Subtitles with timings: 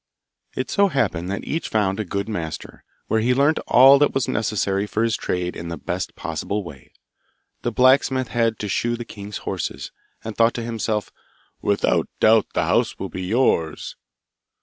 [0.55, 4.27] It so happened that each found a good master, where he learnt all that was
[4.27, 6.91] necessary for his trade in the best possible way.
[7.61, 9.91] The blacksmith had to shoe the king's horses,
[10.23, 11.11] and thought to himself,
[11.61, 13.95] 'Without doubt the house will be yours!